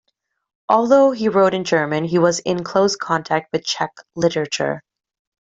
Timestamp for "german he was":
1.63-2.39